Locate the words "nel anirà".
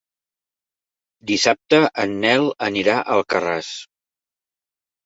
2.25-2.99